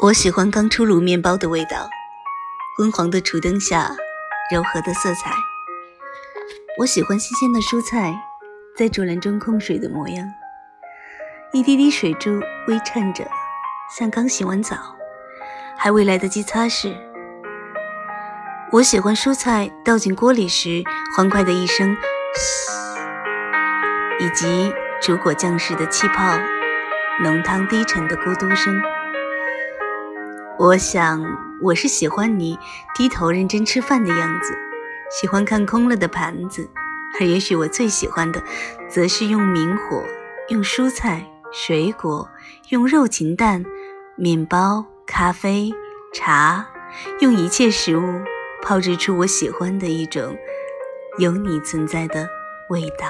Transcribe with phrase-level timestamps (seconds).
[0.00, 1.88] 我喜欢刚出炉面包的味道，
[2.76, 3.90] 昏黄的烛灯下
[4.52, 5.30] 柔和的色彩。
[6.78, 8.12] 我喜欢新鲜的蔬菜
[8.76, 10.26] 在竹篮中控水的模样，
[11.52, 13.24] 一滴滴水珠微颤着，
[13.96, 14.76] 像刚洗完澡，
[15.78, 16.92] 还未来得及擦拭。
[18.72, 20.82] 我喜欢蔬菜倒进锅里时
[21.16, 21.96] 欢快的一声
[22.36, 22.72] “嘘”，
[24.18, 26.36] 以及煮果酱时的气泡、
[27.22, 28.82] 浓汤低沉的咕嘟声。
[30.56, 31.20] 我想，
[31.60, 32.56] 我是喜欢你
[32.94, 34.56] 低头认真吃饭的样子，
[35.10, 36.70] 喜欢看空了的盘子，
[37.18, 38.42] 而也许我最喜欢的，
[38.88, 40.02] 则是用明火、
[40.48, 42.28] 用蔬菜、水果、
[42.68, 43.64] 用肉禽蛋、
[44.16, 45.72] 面包、咖啡、
[46.12, 46.66] 茶，
[47.20, 48.02] 用一切食物。
[48.62, 50.34] 炮制出我喜欢的一种
[51.18, 52.26] 有你存在的
[52.70, 53.08] 味道。